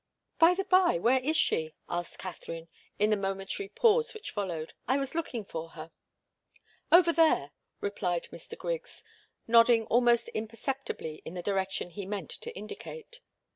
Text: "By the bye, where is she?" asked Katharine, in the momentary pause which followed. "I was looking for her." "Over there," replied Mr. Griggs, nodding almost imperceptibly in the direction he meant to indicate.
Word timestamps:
"By 0.39 0.55
the 0.55 0.63
bye, 0.63 0.97
where 0.97 1.19
is 1.19 1.37
she?" 1.37 1.75
asked 1.87 2.17
Katharine, 2.17 2.69
in 2.97 3.11
the 3.11 3.15
momentary 3.15 3.69
pause 3.69 4.15
which 4.15 4.31
followed. 4.31 4.73
"I 4.87 4.97
was 4.97 5.13
looking 5.13 5.45
for 5.45 5.69
her." 5.73 5.91
"Over 6.91 7.13
there," 7.13 7.51
replied 7.81 8.27
Mr. 8.31 8.57
Griggs, 8.57 9.03
nodding 9.45 9.85
almost 9.85 10.27
imperceptibly 10.29 11.21
in 11.23 11.35
the 11.35 11.43
direction 11.43 11.91
he 11.91 12.07
meant 12.07 12.31
to 12.31 12.51
indicate. 12.57 13.19